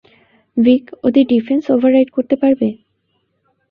[0.57, 2.67] ভিক, ওদের defence override করতে পারবে?